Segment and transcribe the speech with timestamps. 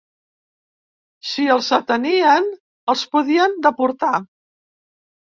[1.31, 2.47] Si els detenien,
[2.93, 4.15] els podien deportar